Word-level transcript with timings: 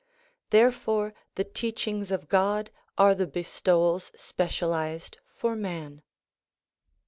Therefore 0.49 1.13
the 1.35 1.43
teach 1.43 1.87
ings 1.87 2.09
of 2.09 2.27
God 2.27 2.71
are 2.97 3.13
the 3.13 3.27
bestowals 3.27 4.11
specialized 4.19 5.19
for 5.29 5.55
man. 5.55 6.01